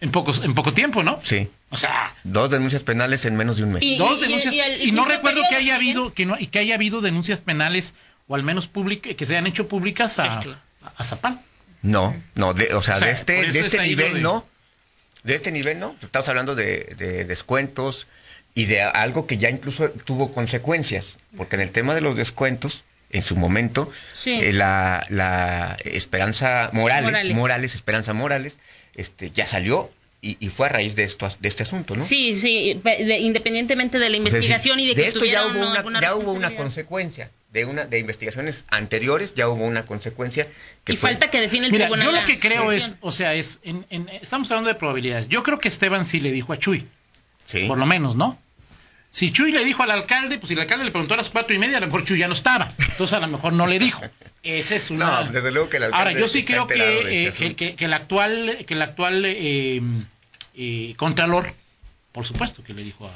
en, 0.00 0.10
pocos, 0.10 0.42
en 0.44 0.54
poco 0.54 0.72
tiempo, 0.72 1.02
¿no? 1.02 1.18
Sí, 1.22 1.48
O 1.70 1.76
sea, 1.76 2.12
dos 2.24 2.50
denuncias 2.50 2.82
penales 2.82 3.24
en 3.24 3.36
menos 3.36 3.56
de 3.56 3.64
un 3.64 3.72
mes. 3.72 3.82
Y- 3.82 3.96
dos 3.96 4.20
denuncias. 4.20 4.52
y 4.54 4.58
Y, 4.58 4.88
el- 4.88 4.94
no 4.94 5.04
recuerdo 5.04 5.40
que 5.48 5.56
haya 5.56 5.74
también. 5.74 5.96
habido 5.96 6.12
que 6.14 6.26
no, 6.26 6.36
y 6.38 6.46
que 6.48 6.58
haya 6.58 6.74
habido 6.74 7.00
denuncias 7.00 7.40
penales, 7.40 7.94
o 8.28 8.34
al 8.34 8.42
menos 8.42 8.66
pública, 8.68 9.12
que 9.14 9.26
se 9.26 9.36
han 9.36 9.46
hecho 9.46 9.68
públicas 9.68 10.18
a, 10.18 10.40
a 10.96 11.04
Zapal. 11.04 11.40
No, 11.82 12.14
no, 12.34 12.52
de, 12.54 12.74
o 12.74 12.82
sea, 12.82 12.96
O 12.96 12.98
sea, 12.98 13.06
de 13.08 13.12
este, 13.12 13.32
de 13.34 13.48
es 13.48 13.56
este 13.56 13.82
nivel 13.82 14.14
de- 14.14 14.20
no. 14.20 14.46
De 15.22 15.34
este 15.34 15.50
nivel 15.52 15.78
no. 15.80 15.94
Estamos 16.02 16.28
hablando 16.28 16.54
de, 16.54 16.94
de 16.96 17.24
descuentos 17.24 18.06
y 18.54 18.64
de 18.66 18.82
algo 18.82 19.26
que 19.26 19.38
ya 19.38 19.50
incluso 19.50 19.90
tuvo 19.90 20.32
consecuencias. 20.32 21.16
Porque 21.36 21.56
en 21.56 21.62
el 21.62 21.70
tema 21.70 21.94
de 21.94 22.00
los 22.00 22.16
descuentos, 22.16 22.84
en 23.10 23.22
su 23.22 23.36
momento, 23.36 23.90
Sí. 24.14 24.32
eh, 24.34 24.52
la, 24.52 25.04
la 25.10 25.76
Esperanza 25.84 26.70
Morales, 26.72 27.04
Morales. 27.04 27.34
Morales, 27.34 27.74
Esperanza 27.74 28.12
Morales, 28.12 28.56
este, 28.96 29.30
ya 29.30 29.46
salió 29.46 29.90
y, 30.22 30.36
y 30.40 30.48
fue 30.48 30.66
a 30.66 30.70
raíz 30.70 30.96
de, 30.96 31.04
esto, 31.04 31.28
de 31.38 31.48
este 31.48 31.62
asunto, 31.62 31.94
¿no? 31.94 32.04
Sí, 32.04 32.40
sí, 32.40 32.80
pe- 32.82 33.04
de- 33.04 33.18
independientemente 33.18 33.98
de 33.98 34.10
la 34.10 34.16
investigación 34.16 34.80
y 34.80 34.86
de 34.88 34.94
que 34.94 35.06
esto 35.08 35.24
ya 35.24 35.46
hubo 35.46 35.60
una, 35.60 36.00
ya 36.00 36.14
hubo 36.16 36.32
una 36.32 36.54
consecuencia 36.56 37.30
de 37.52 37.64
una 37.64 37.84
de 37.86 37.98
investigaciones 37.98 38.64
anteriores 38.68 39.34
ya 39.34 39.48
hubo 39.48 39.64
una 39.64 39.86
consecuencia 39.86 40.46
que 40.84 40.94
Y 40.94 40.96
fue- 40.96 41.10
falta 41.10 41.30
que 41.30 41.40
define 41.40 41.66
el 41.66 41.72
Mira, 41.72 41.86
tribunal. 41.86 42.06
yo 42.14 42.20
lo 42.20 42.26
que 42.26 42.38
creo 42.40 42.72
es, 42.72 42.96
o 43.00 43.12
sea, 43.12 43.34
es, 43.34 43.60
en- 43.62 43.86
en- 43.90 44.08
estamos 44.08 44.50
hablando 44.50 44.68
de 44.68 44.74
probabilidades. 44.74 45.28
Yo 45.28 45.42
creo 45.42 45.58
que 45.60 45.68
Esteban 45.68 46.04
sí 46.06 46.20
le 46.20 46.32
dijo 46.32 46.52
a 46.52 46.58
Chuy, 46.58 46.86
sí. 47.46 47.66
por 47.68 47.78
lo 47.78 47.86
menos, 47.86 48.16
¿no? 48.16 48.38
Si 49.10 49.32
Chuy 49.32 49.50
le 49.52 49.64
dijo 49.64 49.82
al 49.82 49.90
alcalde, 49.90 50.36
pues 50.38 50.48
si 50.48 50.54
el 50.54 50.60
alcalde 50.60 50.84
le 50.84 50.90
preguntó 50.90 51.14
a 51.14 51.16
las 51.16 51.30
cuatro 51.30 51.54
y 51.56 51.58
media, 51.58 51.78
a 51.78 51.80
lo 51.80 51.86
mejor 51.86 52.04
Chuy 52.04 52.18
ya 52.18 52.28
no 52.28 52.34
estaba. 52.34 52.68
Entonces 52.78 53.12
a 53.14 53.20
lo 53.20 53.28
mejor 53.28 53.52
no 53.54 53.66
le 53.66 53.78
dijo. 53.78 54.02
Esa 54.42 54.76
es 54.76 54.90
una... 54.90 55.22
No, 55.24 55.32
desde 55.32 55.50
luego 55.52 55.68
que 55.70 55.78
el 55.78 55.84
alcalde 55.84 56.08
Ahora, 56.10 56.20
yo 56.20 56.28
sí 56.28 56.44
creo 56.44 56.66
que, 56.66 56.74
eh, 56.76 57.28
este 57.28 57.46
que, 57.48 57.56
que- 57.56 57.74
que 57.76 57.84
el 57.86 57.92
actual, 57.94 58.58
que 58.66 58.74
el 58.74 58.82
actual 58.82 59.24
eh, 59.24 59.80
eh, 60.54 60.94
Contralor, 60.96 61.52
por 62.12 62.26
supuesto 62.26 62.62
que 62.62 62.74
le 62.74 62.82
dijo 62.82 63.06
a, 63.08 63.12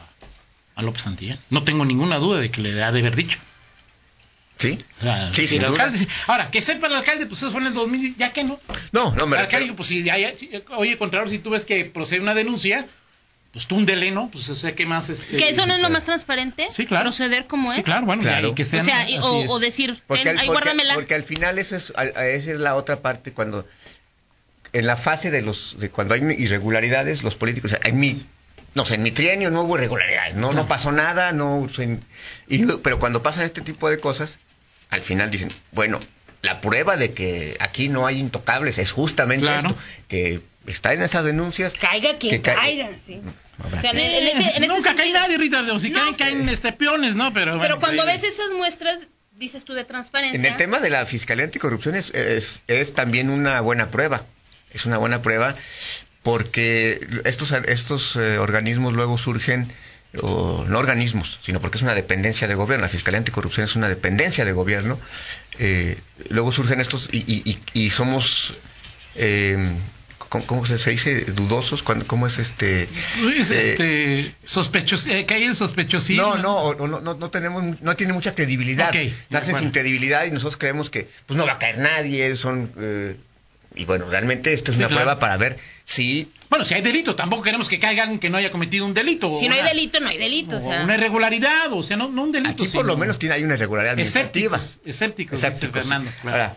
a 0.81 0.83
López 0.83 1.03
Santillán. 1.03 1.39
No 1.51 1.63
tengo 1.65 1.85
ninguna 1.85 2.17
duda 2.19 2.41
de 2.41 2.51
que 2.51 2.63
le 2.63 2.83
ha 2.83 2.93
de 2.93 3.01
haber 3.01 3.15
dicho. 3.17 3.39
Sí, 4.57 4.79
O 5.01 5.03
sea, 5.03 5.29
sí, 5.33 5.43
si 5.43 5.49
sin 5.49 5.61
el 5.63 5.69
duda. 5.71 5.85
alcalde, 5.85 5.99
sí. 5.99 6.09
Ahora, 6.27 6.51
que 6.51 6.61
sepa 6.61 6.87
el 6.87 6.95
alcalde, 6.95 7.27
pues 7.27 7.41
eso 7.43 7.51
fue 7.51 7.61
en 7.63 7.69
el 7.69 7.75
2000, 7.75 8.17
ya 8.17 8.33
que 8.33 8.45
no. 8.45 8.61
No, 8.93 9.15
no, 9.15 9.27
me 9.27 9.37
El 9.37 9.43
alcalde 9.45 9.65
dijo, 9.65 9.77
pues 9.77 9.89
si, 9.89 10.03
ya- 10.03 10.19
ya- 10.19 10.33
oye, 10.77 10.99
Contralor, 10.99 11.31
si 11.31 11.39
tú 11.39 11.49
ves 11.51 11.65
que 11.65 11.85
procede 11.87 12.21
una 12.21 12.35
denuncia, 12.35 12.87
pues 13.53 13.67
túndele, 13.67 14.11
¿no? 14.13 14.29
Pues 14.31 14.49
o 14.49 14.55
sea, 14.55 14.75
¿qué 14.77 14.87
más? 14.87 15.09
Este, 15.11 15.37
Que 15.37 15.49
eso 15.49 15.67
no 15.67 15.73
es 15.75 15.79
lo 15.81 15.87
claro. 15.89 15.93
más 15.95 16.05
transparente. 16.05 16.69
Sí, 16.71 16.87
claro. 16.87 17.05
Proceder 17.05 17.47
como 17.47 17.73
Sí, 17.73 17.81
es. 17.81 17.85
claro, 17.85 18.07
bueno, 18.07 18.23
Claro. 18.23 18.49
ya, 18.49 18.53
y 18.53 18.55
que 18.55 18.63
O 18.63 18.67
sea, 18.85 19.09
y- 19.11 19.19
o, 19.19 19.45
o 19.49 19.59
decir, 19.59 20.01
Porque, 20.07 20.23
"Ten, 20.25 20.37
al, 20.37 20.43
ahí 20.43 20.47
porque- 20.47 20.61
guárdamela. 20.63 20.95
porque 20.95 21.15
al 21.15 21.25
final 21.25 21.59
eso 21.59 21.75
es, 21.77 21.93
a- 21.97 22.03
a- 22.03 22.27
esa 22.29 22.53
es 22.53 22.59
la 22.61 22.77
otra 22.77 22.97
parte 22.97 23.33
cuando 23.33 23.67
en 24.73 24.87
la 24.87 24.97
fase 24.97 25.33
de 25.33 25.43
los 25.43 25.77
de 25.81 25.91
cuando 25.91 26.15
hay 26.15 26.21
irregularidades 26.39 27.25
los 27.25 27.35
políticos 27.35 27.75
en 27.83 27.99
mi 27.99 28.25
no 28.77 28.85
sé 28.85 28.95
en 28.95 29.03
mi 29.03 29.11
trienio 29.11 29.51
no 29.51 29.63
hubo 29.63 29.75
irregularidades 29.77 30.37
no 30.37 30.53
no 30.53 30.69
pasó 30.69 30.93
nada 30.93 31.33
no 31.33 31.67
y 32.49 32.59
no- 32.59 32.79
pero 32.79 33.01
cuando 33.01 33.21
pasan 33.21 33.45
este 33.47 33.63
tipo 33.63 33.91
de 33.91 33.99
cosas 33.99 34.39
al 34.91 35.01
final 35.01 35.29
dicen 35.29 35.51
bueno 35.73 35.99
la 36.43 36.61
prueba 36.61 36.97
de 36.97 37.13
que 37.13 37.57
aquí 37.61 37.89
no 37.89 38.07
hay 38.07 38.19
intocables 38.19 38.79
es 38.79 38.93
justamente 38.93 39.43
Claro. 39.47 39.69
esto 39.71 39.81
que 40.09 40.41
está 40.67 40.93
en 40.93 41.03
esas 41.03 41.25
denuncias 41.25 41.75
Caiga 41.75 42.17
quien 42.19 42.31
que 42.37 42.43
ca- 42.43 42.55
caiga, 42.55 42.91
sí. 43.05 43.21
Habrá 43.63 43.79
O 43.79 43.81
sea, 43.83 43.91
en, 43.91 43.97
que- 43.99 44.19
en 44.19 44.27
ese, 44.29 44.57
en 44.57 44.65
ese 44.65 44.67
Nunca 44.69 44.95
cae 44.95 45.05
sentido- 45.13 45.21
nadie, 45.21 45.39
Rita. 45.39 45.63
o 45.73 45.81
Si 45.81 45.91
No, 45.91 46.01
caen, 46.01 46.15
caen 46.15 46.49
este, 46.49 46.73
peones, 46.73 47.15
¿no? 47.15 47.33
Pero, 47.33 47.53
bueno, 47.59 47.63
Pero 47.63 47.79
cuando 47.81 48.07
ves 48.07 48.23
esas 48.25 48.53
muestras, 48.53 49.09
dices 49.33 49.65
tú 49.65 49.75
de 49.75 49.85
transparencia. 49.85 50.39
En 50.39 50.45
el 50.47 50.57
tema 50.57 50.81
de 50.81 50.91
la 50.91 51.05
Fiscalía 51.07 51.45
Anticorrupción 51.45 51.95
es, 51.95 52.11
es, 52.15 52.63
es 52.69 52.95
también 52.95 53.29
una 53.31 53.61
buena 53.61 53.91
prueba. 53.91 54.25
Es 54.73 54.87
una 54.87 54.97
buena 54.99 55.21
prueba 55.23 55.55
porque 56.23 57.07
estos, 57.25 57.53
estos 57.53 58.17
eh, 58.17 58.39
organismos 58.39 58.93
luego 58.93 59.19
surgen 59.19 59.73
o 60.23 60.65
no 60.67 60.79
organismos, 60.79 61.39
sino 61.45 61.61
porque 61.61 61.79
es 61.79 61.83
una 61.83 61.95
dependencia 61.95 62.49
de 62.49 62.55
gobierno. 62.55 62.83
La 62.87 62.89
Fiscalía 62.91 63.19
Anticorrupción 63.19 63.65
es 63.65 63.77
una 63.77 63.89
dependencia 63.89 64.45
de 64.45 64.53
gobierno. 64.53 64.99
Eh, 65.59 65.99
luego 66.31 66.51
surgen 66.53 66.81
estos 66.81 67.09
y, 67.13 67.19
y- 67.19 67.43
y- 67.75 67.85
y 67.87 67.91
somos, 67.91 68.55
eh, 69.15 69.57
¿cómo, 70.29 70.47
cómo 70.47 70.67
se 70.67 70.91
dice? 70.91 71.25
Dudosos. 71.27 71.83
¿Cuándo- 71.83 72.07
¿Cómo 72.07 72.27
es 72.27 72.39
este? 72.39 72.89
Pues, 73.23 73.51
Eh, 73.53 73.71
este, 73.73 74.35
sospechos, 74.47 75.07
eh, 75.07 75.27
que 75.27 75.35
hay 75.35 75.45
el 75.45 75.55
sospechosismo. 75.57 76.37
no, 76.37 76.75
no, 76.75 76.87
no, 76.89 77.01
no, 77.01 77.15
no 77.15 77.31
tenemos, 77.31 77.81
no 77.81 77.95
tiene 77.97 78.13
mucha 78.13 78.35
credibilidad. 78.35 78.89
Ok, 78.89 78.95
de 78.97 79.13
Nacen 79.31 79.57
sin 79.57 79.71
credibilidad 79.71 80.25
y 80.25 80.31
nosotros 80.31 80.57
creemos 80.57 80.91
que 80.91 81.09
pues 81.27 81.37
no 81.37 81.47
va 81.47 81.53
a 81.53 81.59
caer 81.59 81.79
nadie, 81.79 82.35
son 82.37 82.73
eh, 82.79 83.17
y 83.75 83.85
bueno, 83.85 84.07
realmente 84.11 84.53
esto 84.53 84.73
es 84.73 84.77
Sí, 84.79 84.83
una 84.83 84.89
claro. 84.89 85.03
prueba 85.05 85.19
para 85.21 85.37
ver 85.37 85.57
si 85.85 86.31
Bueno, 86.49 86.65
si 86.65 86.75
hay 86.75 86.83
delito, 86.83 87.15
tampoco 87.17 87.43
queremos 87.43 87.69
que 87.69 87.79
caiga 87.79 88.03
alguien 88.03 88.19
que 88.19 88.29
no 88.31 88.37
haya 88.39 88.51
cometido 88.51 88.85
un 88.85 88.95
delito. 88.95 89.37
Si 89.39 89.49
no 89.49 89.55
hay 89.55 89.63
delito, 89.63 90.01
no 90.01 90.09
hay 90.09 90.19
delito. 90.19 90.57
O 90.59 90.61
sea, 90.61 90.83
Una 90.85 90.95
irregularidad, 90.97 91.73
o 91.73 91.83
sea, 91.83 91.97
no, 91.97 92.09
no 92.09 92.23
un 92.25 92.33
delito. 92.33 92.51
aquí 92.65 92.69
por 92.69 92.85
lo 92.87 92.97
menos 92.97 93.19
tiene 93.19 93.37
hay 93.37 93.45
una 93.45 93.55
irregularidad 93.55 93.93
administrativa. 93.93 94.57
Escépticos, 94.59 95.39
escépticos. 95.39 95.83
Fernando. 95.83 96.11
Claro. 96.23 96.37
Ahora, 96.37 96.57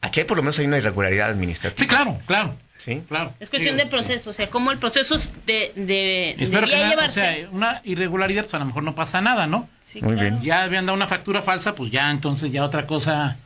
aquí 0.00 0.24
por 0.24 0.36
lo 0.36 0.42
menos 0.42 0.58
hay 0.58 0.66
una 0.66 0.78
irregularidad 0.78 1.28
administrativa. 1.30 1.78
Sí, 1.80 1.86
claro, 1.86 2.18
claro, 2.26 2.54
¿Sí? 2.78 3.02
claro. 3.08 3.34
es 3.40 3.50
cuestión 3.50 3.76
Digo, 3.76 3.84
de 3.86 3.90
proceso. 3.90 4.30
O 4.30 4.32
sea, 4.32 4.48
cómo 4.48 4.70
el 4.72 4.78
proceso 4.78 5.16
es 5.16 5.30
de, 5.46 5.72
de, 5.76 6.30
Espero 6.38 6.66
que 6.66 6.72
nada, 6.74 6.86
o 6.86 6.90
llevarse. 6.90 7.20
sea, 7.20 7.48
una 7.50 7.82
irregularidad, 7.84 8.44
pues 8.44 8.54
a 8.54 8.58
lo 8.60 8.64
mejor 8.66 8.82
no 8.84 8.94
pasa 8.94 9.20
nada, 9.20 9.46
¿no? 9.46 9.68
Sí, 9.82 10.00
Muy 10.02 10.14
claro. 10.14 10.30
bien. 10.30 10.42
Ya 10.42 10.62
habían 10.62 10.86
dado 10.86 10.96
una 10.96 11.06
factura 11.08 11.42
falsa, 11.42 11.74
pues 11.74 11.90
ya 11.90 12.10
entonces 12.10 12.50
ya 12.52 12.64
otra 12.64 12.86
cosa 12.86 13.36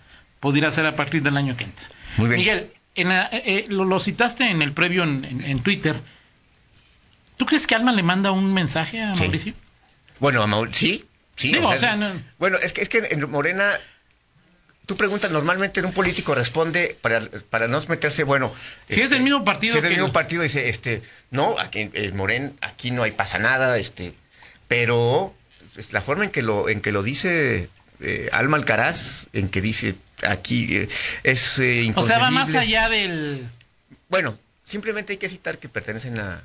podría 0.41 0.71
ser 0.71 0.87
a 0.87 0.95
partir 0.95 1.23
del 1.23 1.37
año 1.37 1.57
que 1.57 1.65
entra. 1.65 1.89
Muy 2.19 2.29
bien. 2.29 2.39
Miguel, 2.39 2.71
en 2.95 3.09
la- 3.09 3.27
eh, 3.33 3.43
eh, 3.45 3.65
lo, 3.69 3.85
lo 3.85 4.01
citaste 4.01 4.51
en 4.51 4.63
el 4.63 4.73
previo 4.73 5.03
en, 5.05 5.25
en- 5.25 5.45
en 5.45 5.61
Twitter. 5.61 5.97
¿Tú 7.37 7.47
crees 7.47 7.67
que 7.67 7.75
Alma 7.75 7.93
le 7.93 8.03
manda 8.03 8.31
un 8.31 8.53
mensaje 8.55 9.01
a 9.03 9.15
Sí. 9.15 9.23
Mauricio? 9.23 9.55
Bueno, 10.21 10.43
a 10.43 10.47
Maur- 10.47 10.73
sí, 10.73 11.05
sí. 11.37 11.53
Digo, 11.53 11.69
o 11.69 11.77
sea, 11.79 11.97
no- 11.97 12.13
Bueno, 12.39 12.59
es 12.63 12.73
que, 12.73 12.83
es 12.83 12.89
que 12.89 12.99
en 13.11 13.29
Morena, 13.31 13.71
tú 14.87 14.97
preguntas, 14.97 15.31
normalmente 15.31 15.81
un 15.83 15.93
político 15.93 16.35
responde 16.35 16.97
para, 17.01 17.23
para 17.51 17.67
no 17.69 17.81
meterse, 17.89 18.23
bueno... 18.25 18.53
Si 18.89 19.01
es 19.01 19.11
del 19.11 19.23
mismo 19.23 19.45
partido 19.45 19.73
Si 19.73 19.79
es 19.79 19.83
del 19.83 19.91
que 19.91 19.97
mismo 19.97 20.07
el- 20.09 20.13
partido, 20.13 20.43
dice, 20.43 20.69
este, 20.69 21.03
no, 21.31 21.57
aquí 21.59 21.91
en 21.93 22.17
Moren, 22.17 22.57
aquí 22.61 22.91
no 22.91 23.03
hay 23.03 23.13
pasa 23.13 23.39
nada, 23.39 23.79
este, 23.79 24.15
pero 24.69 25.35
es 25.77 25.93
la 25.93 26.03
forma 26.03 26.25
en 26.25 26.31
que 26.31 26.43
lo, 26.43 26.69
en 26.69 26.81
que 26.83 26.93
lo 26.93 27.03
dice 27.03 27.69
eh, 28.01 28.29
Alma 28.33 28.59
Alcaraz, 28.59 29.27
en 29.33 29.49
que 29.49 29.61
dice 29.61 29.95
aquí 30.27 30.77
eh, 30.77 30.89
es 31.25 31.59
eh, 31.59 31.93
O 31.95 32.03
sea, 32.03 32.19
va 32.19 32.31
más 32.31 32.55
allá 32.55 32.89
del... 32.89 33.47
Bueno, 34.09 34.39
simplemente 34.65 35.13
hay 35.13 35.19
que 35.19 35.29
citar 35.29 35.59
que 35.59 35.69
pertenecen 35.69 36.19
a... 36.19 36.43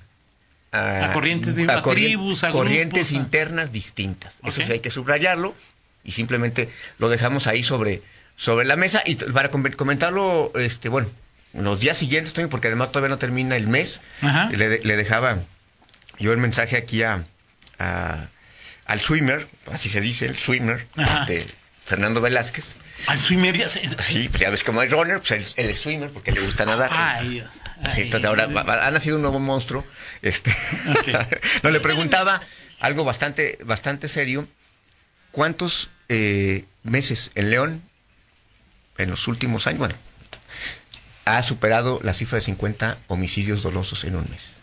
A, 0.72 1.06
A 1.06 1.14
corrientes 1.14 1.56
de- 1.56 1.72
a 1.72 1.82
tribus, 1.82 2.44
a 2.44 2.52
corrientes 2.52 3.10
grupos, 3.12 3.26
internas 3.26 3.72
distintas. 3.72 4.40
Eso 4.46 4.62
sí 4.62 4.72
hay 4.72 4.80
que 4.82 4.92
subrayarlo 4.92 5.56
y 6.04 6.12
simplemente 6.12 6.70
lo 7.00 7.08
dejamos 7.10 7.48
ahí 7.48 7.64
sobre, 7.64 8.02
sobre 8.36 8.66
la 8.66 8.76
mesa 8.76 9.02
y 9.06 9.16
para 9.16 9.50
com- 9.50 9.64
comentarlo, 9.76 10.52
este, 10.56 10.90
bueno, 10.90 11.10
los 11.54 11.80
días 11.80 11.98
siguientes, 11.98 12.34
porque 12.50 12.68
además 12.68 12.92
todavía 12.92 13.10
no 13.10 13.18
termina 13.18 13.56
el 13.56 13.68
mes, 13.68 14.02
le, 14.52 14.80
le 14.80 14.98
dejaba 14.98 15.40
yo 16.20 16.34
el 16.34 16.38
mensaje 16.38 16.76
aquí 16.76 17.02
a, 17.04 17.24
a- 17.80 18.28
al 18.86 19.00
swimmer, 19.00 19.48
así 19.72 19.88
se 19.90 20.02
dice, 20.02 20.26
el 20.26 20.36
swimmer, 20.38 20.86
Ajá. 20.98 21.22
este, 21.22 21.48
Fernando 21.88 22.20
Velázquez. 22.20 22.76
Al 23.08 23.18
swimmer 23.20 23.58
ya 23.58 23.70
se- 23.70 23.88
Sí, 24.04 24.28
pues 24.28 24.42
ya 24.42 24.50
ves 24.50 24.64
cómo 24.66 24.82
es 24.82 24.92
runner, 24.92 25.20
pues 25.20 25.54
él, 25.58 25.70
es 25.70 25.78
swimmer 25.80 26.12
porque 26.12 26.34
le 26.34 26.42
gusta 26.42 26.66
nadar. 26.66 26.90
Ay, 26.94 27.30
Dios. 27.30 27.50
Ay. 27.82 28.02
entonces 28.04 28.28
ahora 28.28 28.48
va- 28.48 28.64
va- 28.64 28.86
ha 28.86 28.92
nacido 28.92 29.16
un 29.16 29.22
nuevo 29.22 29.40
monstruo. 29.40 29.86
Este, 30.22 30.54
no 31.64 31.70
le 31.70 31.80
preguntaba 31.80 32.42
algo 32.82 33.04
bastante, 33.06 33.58
bastante 33.64 34.08
serio. 34.10 34.48
¿Cuántos 35.32 35.90
eh, 36.10 36.66
meses 36.84 37.32
en 37.36 37.52
León, 37.52 37.82
en 38.98 39.10
los 39.10 39.28
últimos 39.30 39.66
años, 39.68 39.80
bueno, 39.80 39.96
ha 41.26 41.42
superado 41.44 42.00
la 42.04 42.14
cifra 42.14 42.38
de 42.38 42.42
50 42.42 42.98
homicidios 43.08 43.62
dolosos 43.64 44.04
en 44.04 44.16
un 44.18 44.28
mes? 44.30 44.54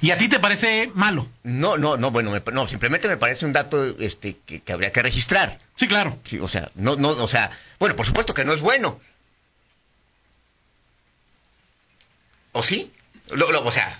¿Y 0.00 0.10
a 0.10 0.18
ti 0.18 0.28
te 0.28 0.38
parece 0.38 0.90
malo? 0.94 1.28
No, 1.42 1.76
no, 1.78 1.96
no, 1.96 2.10
bueno, 2.10 2.30
me- 2.30 2.42
no, 2.52 2.66
simplemente 2.68 3.08
me 3.08 3.16
parece 3.16 3.46
un 3.46 3.52
dato 3.52 3.84
este, 4.00 4.36
que, 4.46 4.60
que 4.60 4.72
habría 4.72 4.92
que 4.92 5.02
registrar. 5.02 5.58
Sí, 5.76 5.88
claro. 5.88 6.18
Sí, 6.24 6.38
o 6.38 6.48
sea, 6.48 6.70
no, 6.74 6.96
no, 6.96 7.10
o 7.10 7.28
sea, 7.28 7.50
bueno, 7.78 7.96
por 7.96 8.06
supuesto 8.06 8.34
que 8.34 8.44
no 8.44 8.52
es 8.52 8.60
bueno. 8.60 9.00
¿O 12.52 12.62
sí? 12.62 12.90
Lo- 13.30 13.50
lo- 13.52 13.64
o 13.64 13.72
sea, 13.72 13.98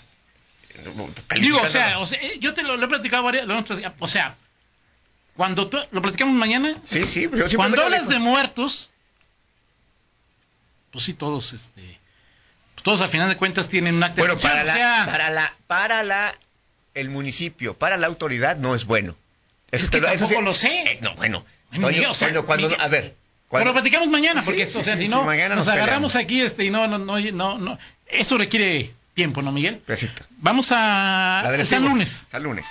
Digo, 1.40 1.61
o 1.61 1.68
sea, 1.68 1.99
o 1.99 2.07
sea, 2.07 2.18
eh, 2.23 2.38
yo 2.40 2.54
te 2.54 2.62
lo, 2.62 2.76
lo 2.76 2.87
he 2.87 2.88
platicado 2.88 3.23
varias, 3.25 3.47
lo 3.47 3.62
platicado, 3.64 3.95
o 3.99 4.07
sea, 4.09 4.37
cuando 5.37 5.68
tú, 5.68 5.78
lo 5.90 6.00
platicamos 6.02 6.35
mañana, 6.35 6.76
Sí, 6.85 7.04
sí, 7.07 7.28
yo 7.33 7.57
cuando 7.57 7.83
hablas 7.83 8.09
de 8.09 8.18
muertos, 8.21 8.90
pues 10.92 11.04
sí, 11.04 11.14
todos, 11.14 11.52
este, 11.52 11.99
todos 12.82 13.00
al 13.00 13.08
final 13.08 13.28
de 13.28 13.37
cuentas 13.37 13.68
tienen 13.68 13.97
un 13.97 14.02
acta 14.02 14.16
de 14.16 14.23
Bueno, 14.28 14.40
para 14.40 14.62
o 14.62 14.64
la, 14.64 14.75
sea, 14.75 15.06
para 15.06 15.30
la, 15.30 15.54
para 15.66 16.02
la, 16.02 16.35
el 16.94 17.08
municipio, 17.11 17.75
para 17.75 17.97
la 17.97 18.06
autoridad 18.06 18.56
no 18.56 18.75
es 18.75 18.85
bueno. 18.85 19.14
Eso 19.70 19.85
Es 19.85 19.90
que 19.90 20.00
lo- 20.00 20.08
eso 20.08 20.25
tampoco 20.26 20.42
lo 20.42 20.54
sé. 20.54 20.68
Eh, 20.92 20.99
no, 21.02 21.14
bueno, 21.14 21.44
Ay, 21.70 21.80
Toño, 21.80 22.12
cuando, 22.47 22.70
a 22.80 22.88
ver, 22.88 23.14
pero 23.50 23.64
lo 23.66 23.73
platicamos 23.73 24.08
mañana, 24.08 24.40
Sí, 24.40 24.47
porque, 24.47 24.66
sí, 24.66 24.78
o 24.78 24.85
sea, 24.85 24.94
sí, 24.97 25.02
si 25.02 25.08
sí, 25.08 25.14
no, 25.14 25.25
nos 25.25 25.56
nos 25.56 25.68
agarramos 25.68 26.16
aquí, 26.16 26.40
este, 26.40 26.64
y 26.64 26.70
no, 26.70 26.87
no, 26.87 26.99
no, 26.99 27.18
no, 27.20 27.58
no, 27.58 27.78
eso 28.06 28.38
requiere 28.38 28.92
tiempo, 29.14 29.42
¿no, 29.42 29.52
Miguel? 29.52 29.82
Besito. 29.87 30.23
Vamos 30.38 30.70
a, 30.73 31.40
La 31.44 31.54
Estivo. 31.56 31.88
Lunes. 31.88 32.26
San 32.30 32.42
lunes. 32.42 32.64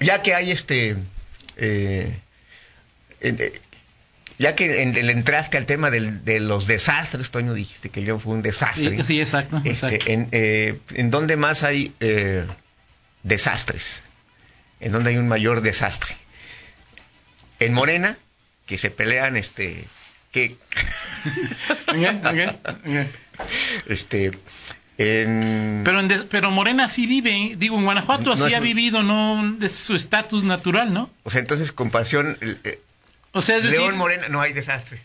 Ya 0.00 0.22
que 0.22 0.34
hay 0.34 0.50
este. 0.50 0.96
eh, 1.56 2.18
en- 3.20 3.36
eh, 3.40 3.60
ya 4.42 4.54
que 4.54 4.82
en- 4.82 4.92
le 4.94 5.12
entraste 5.12 5.56
al 5.56 5.66
tema 5.66 5.90
del- 5.90 6.24
de 6.24 6.40
los 6.40 6.66
desastres, 6.66 7.30
Toño, 7.30 7.54
dijiste 7.54 7.88
que 7.88 8.00
León 8.00 8.20
fue 8.20 8.34
un 8.34 8.42
desastre. 8.42 8.96
Sí, 8.98 9.04
sí, 9.04 9.20
exacto, 9.20 9.56
Este, 9.64 9.70
exacto. 9.70 10.04
en, 10.10 10.28
eh, 10.32 10.78
¿En 10.94 11.10
dónde 11.10 11.36
más 11.36 11.62
hay 11.62 11.94
eh, 12.00 12.44
desastres? 13.22 14.02
¿En 14.80 14.92
dónde 14.92 15.10
hay 15.10 15.16
un 15.16 15.28
mayor 15.28 15.62
desastre? 15.62 16.16
En 17.60 17.72
Morena, 17.72 18.18
que 18.66 18.76
se 18.78 18.90
pelean, 18.90 19.36
este, 19.36 19.84
que, 20.32 20.56
este, 23.86 24.32
en... 24.98 25.82
Pero, 25.84 26.00
en 26.00 26.08
pero 26.30 26.50
Morena 26.50 26.88
sí 26.88 27.06
vive, 27.06 27.54
digo, 27.56 27.78
en 27.78 27.84
Guanajuato 27.84 28.34
No 28.34 28.44
así 28.44 28.54
ha 28.54 28.58
un- 28.58 28.64
vivido, 28.64 29.02
¿no? 29.02 29.56
Es 29.64 29.72
su 29.74 29.94
estatus 29.94 30.44
natural, 30.44 30.92
¿no? 30.92 31.10
O 31.22 31.30
sea, 31.30 31.40
entonces, 31.40 31.72
comparación, 31.72 32.36
eh, 32.40 32.56
eh, 32.64 32.80
O 33.32 33.42
sea, 33.42 33.56
es 33.56 33.64
decir, 33.64 33.80
León 33.80 33.96
Morena, 33.96 34.28
no 34.28 34.40
hay 34.40 34.52
desastre. 34.52 35.00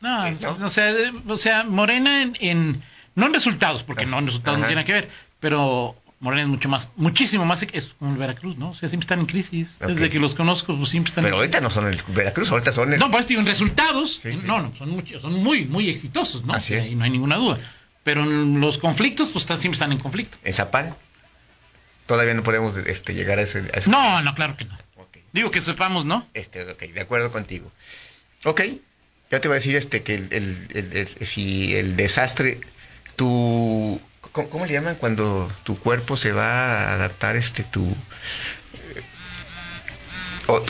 no, 0.00 0.30
¿no? 0.30 0.66
o 0.66 0.70
sea, 0.70 0.90
eh, 0.90 1.12
o 1.26 1.38
sea, 1.38 1.64
Morena 1.64 2.22
en, 2.22 2.36
en- 2.40 2.82
no 3.14 3.26
en 3.26 3.34
resultados, 3.34 3.82
porque 3.84 4.06
no 4.06 4.18
en 4.18 4.26
resultados 4.26 4.60
no 4.60 4.66
tiene 4.66 4.84
que 4.84 4.92
ver, 4.92 5.08
pero 5.40 5.96
Morena 6.20 6.42
es 6.42 6.48
mucho 6.48 6.68
más, 6.68 6.90
muchísimo 6.96 7.44
más, 7.44 7.62
es 7.72 7.94
como 7.98 8.12
el 8.12 8.18
Veracruz, 8.18 8.56
¿no? 8.56 8.70
O 8.70 8.74
sea, 8.74 8.88
siempre 8.88 9.04
están 9.04 9.20
en 9.20 9.26
crisis. 9.26 9.76
Desde 9.80 10.08
que 10.10 10.18
los 10.18 10.34
conozco, 10.34 10.76
pues 10.76 10.88
siempre 10.90 11.10
están 11.10 11.24
Pero 11.24 11.36
en 11.36 11.40
ahorita 11.42 11.60
no 11.60 11.70
son 11.70 11.86
el 11.88 12.00
Veracruz, 12.08 12.50
ahorita 12.50 12.72
son 12.72 12.92
el... 12.92 12.98
No, 12.98 13.10
pues 13.10 13.26
digo, 13.26 13.40
en 13.40 13.46
resultados, 13.46 14.14
Sí, 14.22 14.32
sí. 14.36 14.42
no, 14.46 14.60
no, 14.62 14.74
son, 14.76 14.90
muchos, 14.90 15.20
son 15.22 15.34
muy, 15.34 15.64
muy 15.66 15.88
exitosos, 15.90 16.44
¿no? 16.44 16.54
Así 16.54 16.74
es. 16.74 16.90
Y 16.90 16.94
no 16.96 17.04
hay 17.04 17.10
ninguna 17.10 17.36
duda. 17.36 17.58
Pero 18.04 18.22
en 18.22 18.60
los 18.60 18.78
conflictos, 18.78 19.28
pues 19.30 19.42
están- 19.44 19.58
siempre 19.60 19.76
están 19.76 19.92
en 19.92 19.98
conflicto. 19.98 20.38
En 20.44 20.54
Zapal. 20.54 20.94
Todavía 22.06 22.34
no 22.34 22.42
podemos 22.42 22.76
este, 22.78 23.14
llegar 23.14 23.38
a 23.38 23.42
ese... 23.42 23.58
a 23.74 23.78
ese- 23.78 23.90
No, 23.90 24.22
no, 24.22 24.34
claro 24.34 24.56
que 24.56 24.64
no. 24.64 24.76
Digo 25.32 25.50
que 25.50 25.60
sepamos, 25.60 26.04
¿no? 26.04 26.26
Este, 26.34 26.62
ok, 26.70 26.80
de 26.82 27.00
acuerdo 27.00 27.30
contigo. 27.32 27.70
Ok, 28.44 28.62
ya 29.30 29.40
te 29.40 29.48
voy 29.48 29.56
a 29.56 29.60
decir 29.60 29.76
este 29.76 30.02
que 30.02 30.14
el- 30.14 30.28
el- 30.32 31.06
si 31.06 31.74
el 31.76 31.96
desastre, 31.96 32.58
tu... 33.16 34.00
¿cómo, 34.32 34.48
cómo 34.50 34.66
le 34.66 34.72
llaman 34.72 34.94
cuando 34.96 35.50
tu 35.64 35.78
cuerpo 35.78 36.16
se 36.16 36.32
va 36.32 36.90
a 36.90 36.94
adaptar, 36.94 37.36
este, 37.36 37.62
tu... 37.64 37.94
o- 40.48 40.64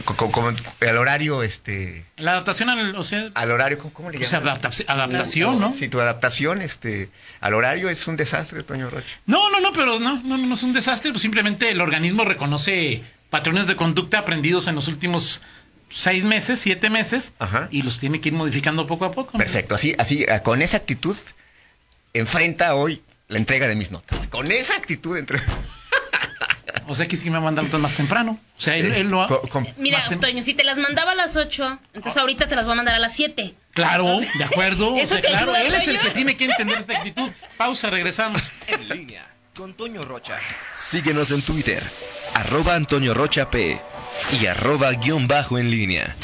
el 0.80 0.96
horario, 0.96 1.42
este... 1.42 2.04
La 2.16 2.32
adaptación 2.32 2.68
al, 2.68 2.94
o 2.96 3.04
sea, 3.04 3.30
Al 3.34 3.50
horario, 3.50 3.78
¿cómo, 3.78 3.92
cómo 3.94 4.10
le 4.10 4.18
llaman? 4.18 4.48
adapta- 4.48 4.84
adaptación, 4.86 5.58
¿no? 5.60 5.72
Si 5.72 5.88
tu 5.88 6.00
adaptación 6.00 6.60
este, 6.62 7.08
al 7.40 7.54
horario 7.54 7.88
es 7.88 8.06
un 8.06 8.16
desastre, 8.16 8.62
Toño 8.62 8.90
Rocha. 8.90 9.16
No, 9.26 9.50
no, 9.50 9.60
no, 9.60 9.72
pero 9.72 9.98
no, 9.98 10.20
no, 10.22 10.36
no 10.36 10.54
es 10.54 10.62
un 10.62 10.72
desastre, 10.74 11.10
pues 11.12 11.22
simplemente 11.22 11.70
el 11.70 11.80
organismo 11.80 12.24
reconoce 12.24 13.02
patrones 13.30 13.66
de 13.66 13.76
conducta 13.76 14.18
aprendidos 14.18 14.66
en 14.66 14.74
los 14.74 14.88
últimos 14.88 15.42
seis 15.90 16.22
meses, 16.24 16.60
siete 16.60 16.90
meses, 16.90 17.32
Ajá. 17.38 17.68
y 17.70 17.82
los 17.82 17.98
tiene 17.98 18.20
que 18.20 18.28
ir 18.28 18.34
modificando 18.34 18.86
poco 18.86 19.04
a 19.06 19.12
poco. 19.12 19.30
¿no? 19.34 19.38
Perfecto, 19.38 19.74
así, 19.74 19.94
así, 19.98 20.26
ah, 20.30 20.40
con 20.42 20.60
esa 20.60 20.76
actitud, 20.76 21.16
enfrenta 22.12 22.74
hoy 22.74 23.02
la 23.28 23.38
entrega 23.38 23.66
de 23.68 23.76
mis 23.76 23.90
notas. 23.90 24.26
Con 24.28 24.50
esa 24.50 24.74
actitud 24.76 25.16
entre... 25.16 25.38
O 26.88 26.94
sea, 26.94 27.06
que 27.06 27.16
sí 27.16 27.26
me 27.26 27.32
va 27.32 27.38
a 27.38 27.44
mandar 27.44 27.64
otras 27.66 27.80
más 27.82 27.94
temprano. 27.94 28.38
O 28.56 28.60
sea, 28.60 28.74
él, 28.76 28.92
él 28.94 29.08
lo 29.08 29.22
ha... 29.22 29.28
Con- 29.28 29.66
Mira, 29.76 30.02
Toño, 30.20 30.42
si 30.42 30.54
te 30.54 30.64
las 30.64 30.78
mandaba 30.78 31.12
a 31.12 31.14
las 31.14 31.36
8, 31.36 31.78
entonces 31.94 32.18
ahorita 32.20 32.48
te 32.48 32.56
las 32.56 32.64
voy 32.64 32.72
a 32.72 32.76
mandar 32.76 32.94
a 32.94 32.98
las 32.98 33.14
7. 33.14 33.54
Claro, 33.74 34.18
de 34.18 34.44
acuerdo. 34.44 34.94
o 34.94 34.96
¿Eso 34.96 35.14
sea, 35.14 35.20
te 35.20 35.28
claro, 35.28 35.52
ayuda, 35.54 35.66
él 35.66 35.74
es 35.74 35.88
el 35.88 36.00
que 36.00 36.10
tiene 36.10 36.36
que 36.36 36.46
entender 36.46 36.78
esta 36.78 36.94
actitud. 36.94 37.30
Pausa, 37.56 37.90
regresamos. 37.90 38.42
En 38.66 38.80
En 38.82 38.88
línea 38.88 39.26
con 39.54 39.74
Toño 39.74 40.04
Rocha. 40.04 40.38
Síguenos 40.72 41.32
en 41.32 41.42
Twitter, 41.42 41.82
arroba 42.34 42.76
Antonio 42.76 43.12
Rocha 43.12 43.50
P 43.50 43.76
y 44.40 44.46
arroba 44.46 44.92
guion 44.92 45.26
bajo 45.26 45.58
en 45.58 45.68
línea. 45.70 46.14